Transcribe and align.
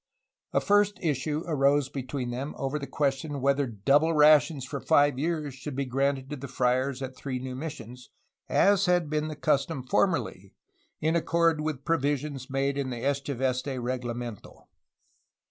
A 0.51 0.59
first 0.59 0.97
issue 1.03 1.43
arose 1.45 1.87
between 1.87 2.31
them 2.31 2.55
over 2.57 2.79
the 2.79 2.87
question 2.87 3.39
whether 3.39 3.67
double 3.67 4.15
rations 4.15 4.65
for 4.65 4.79
five 4.79 5.19
years 5.19 5.53
should 5.53 5.75
be 5.75 5.85
granted 5.85 6.27
to 6.31 6.35
the 6.37 6.47
friars 6.47 7.03
at 7.03 7.15
three 7.15 7.37
new 7.37 7.53
missions, 7.55 8.09
as 8.49 8.87
had 8.87 9.11
been 9.11 9.27
the 9.27 9.35
custom 9.35 9.83
formerly, 9.85 10.55
in 11.01 11.15
accord 11.15 11.61
with 11.61 11.85
provision 11.85 12.35
made 12.49 12.79
in 12.79 12.89
the 12.89 13.03
Echeveste 13.05 13.77
reglamento. 13.77 14.63